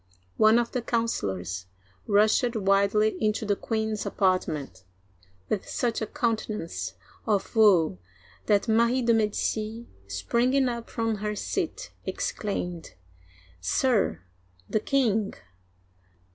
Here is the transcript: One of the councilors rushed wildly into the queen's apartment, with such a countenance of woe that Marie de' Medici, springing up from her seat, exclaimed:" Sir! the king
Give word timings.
One 0.37 0.57
of 0.57 0.71
the 0.71 0.81
councilors 0.81 1.67
rushed 2.07 2.55
wildly 2.55 3.15
into 3.23 3.45
the 3.45 3.55
queen's 3.55 4.03
apartment, 4.03 4.83
with 5.47 5.69
such 5.69 6.01
a 6.01 6.07
countenance 6.07 6.95
of 7.27 7.55
woe 7.55 7.99
that 8.47 8.67
Marie 8.67 9.03
de' 9.03 9.13
Medici, 9.13 9.85
springing 10.07 10.67
up 10.67 10.89
from 10.89 11.17
her 11.17 11.35
seat, 11.35 11.91
exclaimed:" 12.03 12.95
Sir! 13.79 14.21
the 14.67 14.79
king 14.79 15.35